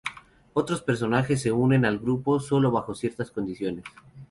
Otros 0.53 0.81
personajes 0.81 1.39
se 1.43 1.51
unen 1.51 1.85
al 1.85 1.99
grupo 1.99 2.39
solo 2.39 2.71
bajo 2.71 2.95
ciertas 2.95 3.29
condiciones. 3.29 3.83